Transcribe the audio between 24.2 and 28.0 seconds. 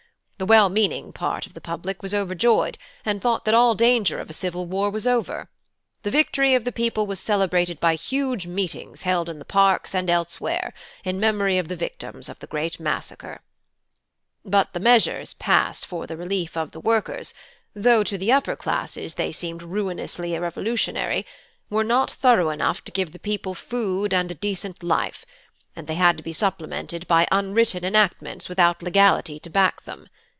a decent life, and they had to be supplemented by unwritten